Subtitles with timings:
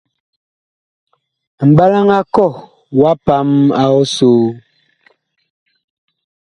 [1.73, 2.53] Mɓalaŋ a kɔh
[2.99, 3.49] wa pam
[3.99, 4.43] ɔsoo.